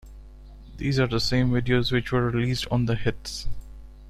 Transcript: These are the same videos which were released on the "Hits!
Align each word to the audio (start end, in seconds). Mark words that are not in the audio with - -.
These 0.77 0.99
are 0.99 1.05
the 1.05 1.19
same 1.19 1.51
videos 1.51 1.91
which 1.91 2.11
were 2.11 2.31
released 2.31 2.65
on 2.71 2.85
the 2.87 2.95
"Hits! 2.95 3.47